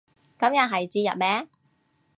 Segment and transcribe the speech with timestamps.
[0.39, 1.47] 今日係節日咩